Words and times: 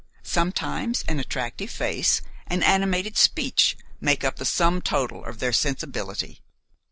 Sometimes 0.23 1.03
an 1.07 1.19
attractive 1.19 1.69
face 1.69 2.23
and 2.47 2.63
animated 2.63 3.17
speech 3.17 3.77
make 3.99 4.23
up 4.23 4.37
the 4.37 4.45
sum 4.45 4.81
total 4.81 5.23
of 5.23 5.37
their 5.37 5.53
sensibility. 5.53 6.41